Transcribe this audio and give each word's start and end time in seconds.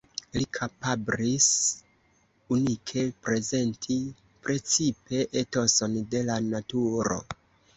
Li 0.35 0.45
kapablis 0.57 1.49
unike 2.57 3.03
prezenti 3.27 3.99
precipe 4.47 5.23
etoson 5.43 5.97
de 6.15 6.27
la 6.33 6.41
naturo. 6.51 7.25